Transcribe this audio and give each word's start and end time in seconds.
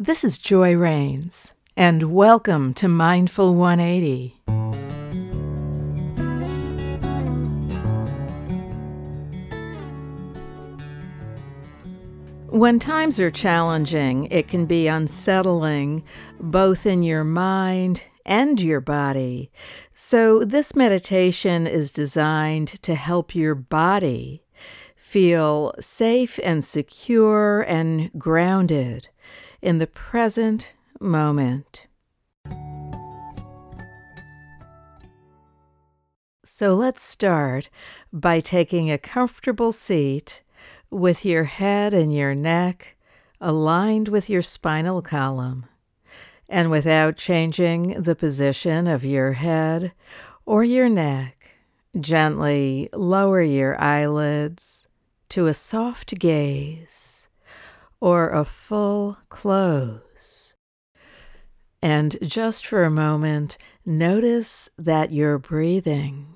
This 0.00 0.22
is 0.22 0.38
Joy 0.38 0.76
Rains, 0.76 1.50
and 1.76 2.14
welcome 2.14 2.72
to 2.74 2.86
Mindful 2.86 3.56
180. 3.56 4.40
When 12.46 12.78
times 12.78 13.18
are 13.18 13.32
challenging, 13.32 14.26
it 14.26 14.46
can 14.46 14.66
be 14.66 14.86
unsettling 14.86 16.04
both 16.38 16.86
in 16.86 17.02
your 17.02 17.24
mind 17.24 18.02
and 18.24 18.60
your 18.60 18.80
body. 18.80 19.50
So, 19.94 20.44
this 20.44 20.76
meditation 20.76 21.66
is 21.66 21.90
designed 21.90 22.68
to 22.82 22.94
help 22.94 23.34
your 23.34 23.56
body 23.56 24.44
feel 24.94 25.74
safe 25.80 26.38
and 26.44 26.64
secure 26.64 27.62
and 27.62 28.12
grounded 28.16 29.08
in 29.60 29.78
the 29.78 29.86
present 29.86 30.72
moment. 31.00 31.86
So 36.44 36.74
let's 36.74 37.04
start 37.04 37.70
by 38.12 38.40
taking 38.40 38.90
a 38.90 38.98
comfortable 38.98 39.72
seat 39.72 40.42
with 40.90 41.24
your 41.24 41.44
head 41.44 41.94
and 41.94 42.12
your 42.12 42.34
neck 42.34 42.96
aligned 43.40 44.08
with 44.08 44.28
your 44.28 44.42
spinal 44.42 45.00
column. 45.00 45.66
And 46.48 46.70
without 46.70 47.16
changing 47.16 48.02
the 48.02 48.16
position 48.16 48.86
of 48.86 49.04
your 49.04 49.34
head 49.34 49.92
or 50.46 50.64
your 50.64 50.88
neck, 50.88 51.50
gently 52.00 52.88
lower 52.92 53.42
your 53.42 53.80
eyelids 53.80 54.88
to 55.28 55.46
a 55.46 55.54
soft 55.54 56.18
gaze 56.18 57.07
or 58.00 58.30
a 58.30 58.44
full 58.44 59.18
close. 59.28 60.54
And 61.80 62.18
just 62.22 62.66
for 62.66 62.84
a 62.84 62.90
moment, 62.90 63.56
notice 63.86 64.68
that 64.76 65.12
you're 65.12 65.38
breathing. 65.38 66.34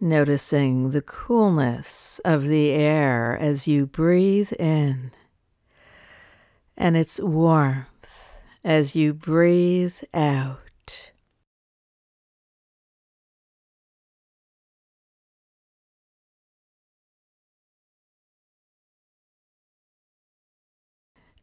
Noticing 0.00 0.92
the 0.92 1.02
coolness 1.02 2.20
of 2.24 2.44
the 2.44 2.70
air 2.70 3.36
as 3.40 3.66
you 3.66 3.86
breathe 3.86 4.52
in, 4.52 5.10
and 6.76 6.96
its 6.96 7.18
warmth 7.18 7.86
as 8.62 8.94
you 8.94 9.12
breathe 9.12 9.96
out. 10.14 11.10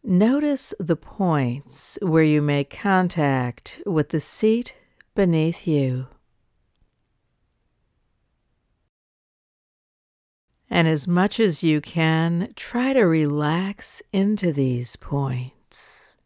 Notice 0.07 0.71
the 0.79 0.95
points 0.95 1.97
where 1.99 2.21
you 2.21 2.39
make 2.39 2.69
contact 2.69 3.81
with 3.87 4.09
the 4.09 4.19
seat 4.19 4.75
beneath 5.15 5.65
you. 5.65 6.05
And 10.69 10.87
as 10.87 11.07
much 11.07 11.39
as 11.39 11.63
you 11.63 11.81
can, 11.81 12.53
try 12.55 12.93
to 12.93 13.01
relax 13.01 14.03
into 14.13 14.53
these 14.53 14.95
points. 14.95 16.17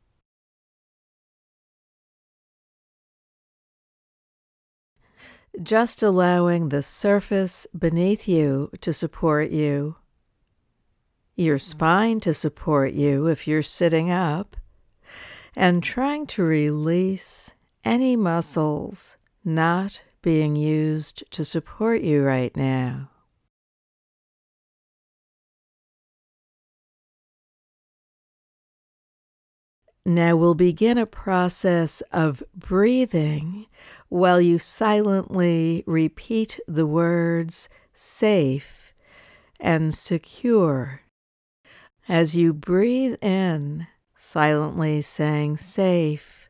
Just 5.63 6.03
allowing 6.03 6.67
the 6.67 6.83
surface 6.83 7.65
beneath 7.77 8.27
you 8.27 8.71
to 8.81 8.91
support 8.91 9.51
you 9.51 9.95
your 11.39 11.57
spine 11.57 12.19
to 12.19 12.33
support 12.33 12.91
you 12.91 13.27
if 13.27 13.47
you're 13.47 13.63
sitting 13.63 14.11
up, 14.11 14.57
and 15.55 15.81
trying 15.81 16.27
to 16.27 16.43
release 16.43 17.51
any 17.85 18.15
muscles 18.15 19.15
not 19.43 20.01
being 20.21 20.55
used 20.55 21.23
to 21.31 21.45
support 21.45 22.01
you 22.01 22.21
right 22.21 22.55
now. 22.55 23.09
Now 30.05 30.35
we'll 30.35 30.55
begin 30.55 30.97
a 30.97 31.05
process 31.05 32.01
of 32.11 32.43
breathing 32.55 33.67
while 34.09 34.41
you 34.41 34.57
silently 34.57 35.83
repeat 35.85 36.59
the 36.67 36.87
words 36.87 37.69
safe 37.93 38.93
and 39.59 39.93
secure 39.93 41.01
as 42.09 42.35
you 42.35 42.51
breathe 42.51 43.15
in, 43.21 43.85
silently 44.17 44.99
saying 44.99 45.55
safe 45.55 46.49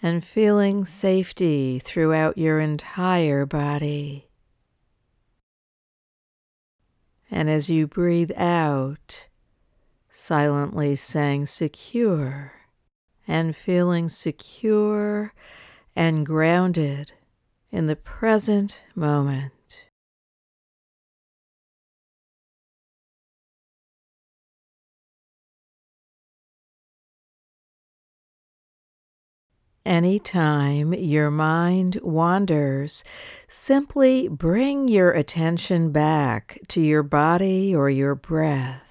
and 0.00 0.24
feeling 0.24 0.84
safety 0.84 1.80
throughout 1.80 2.38
your 2.38 2.60
entire 2.60 3.44
body. 3.44 4.28
And 7.28 7.50
as 7.50 7.68
you 7.68 7.88
breathe 7.88 8.30
out, 8.36 9.26
silently 10.12 10.94
saying 10.94 11.46
secure 11.46 12.52
and 13.26 13.56
feeling 13.56 14.08
secure 14.08 15.34
and 15.96 16.24
grounded 16.24 17.12
in 17.72 17.86
the 17.86 17.96
present 17.96 18.80
moment. 18.94 19.52
Anytime 29.86 30.92
your 30.92 31.30
mind 31.30 31.98
wanders, 32.02 33.04
simply 33.48 34.28
bring 34.28 34.88
your 34.88 35.12
attention 35.12 35.92
back 35.92 36.58
to 36.68 36.80
your 36.80 37.02
body 37.02 37.74
or 37.74 37.88
your 37.88 38.14
breath. 38.14 38.82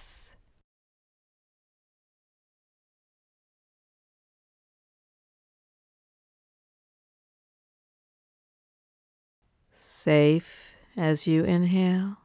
Safe 9.75 10.49
as 10.95 11.27
you 11.27 11.43
inhale 11.43 12.17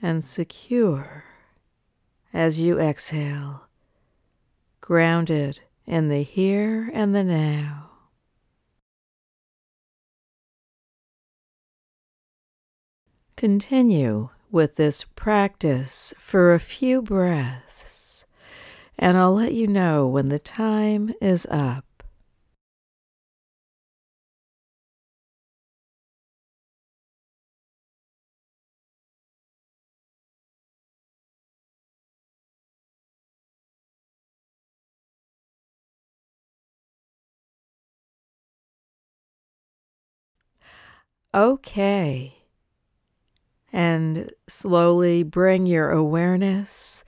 and 0.00 0.24
secure 0.24 1.24
as 2.32 2.58
you 2.58 2.78
exhale, 2.78 3.64
grounded 4.80 5.60
in 5.86 6.08
the 6.08 6.22
here 6.22 6.90
and 6.92 7.14
the 7.14 7.24
now. 7.24 7.90
Continue 13.36 14.28
with 14.50 14.76
this 14.76 15.04
practice 15.16 16.14
for 16.18 16.54
a 16.54 16.60
few 16.60 17.02
breaths, 17.02 18.24
and 18.98 19.16
I'll 19.16 19.34
let 19.34 19.52
you 19.52 19.66
know 19.66 20.06
when 20.06 20.28
the 20.28 20.38
time 20.38 21.12
is 21.20 21.46
up. 21.50 21.84
Okay. 41.34 42.38
And 43.72 44.30
slowly 44.48 45.22
bring 45.22 45.66
your 45.66 45.90
awareness 45.90 47.04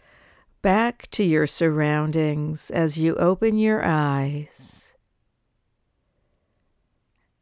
back 0.62 1.11
to 1.11 1.23
your 1.23 1.47
surroundings 1.47 2.71
as 2.71 2.97
you 2.97 3.15
open 3.17 3.59
your 3.59 3.85
eyes. 3.85 4.94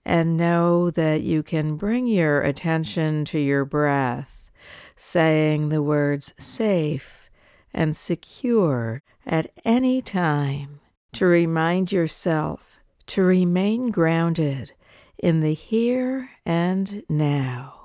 And 0.05 0.37
know 0.37 0.91
that 0.91 1.23
you 1.23 1.45
can 1.45 1.77
bring 1.77 2.09
your 2.09 2.43
attention 2.43 3.25
to 3.27 3.39
your 3.39 3.65
breath, 3.65 4.51
saying 4.97 5.69
the 5.69 5.83
words 5.83 6.35
safe 6.37 7.31
and 7.73 7.97
secure 7.97 9.03
at 9.25 9.53
any 9.65 10.03
time 10.03 10.81
to 11.13 11.27
remind 11.27 11.93
yourself 11.93 12.81
to 13.07 13.23
remain 13.23 13.91
grounded 13.91 14.73
in 15.23 15.41
the 15.41 15.55
here 15.55 16.29
and 16.45 17.05
now. 17.09 17.82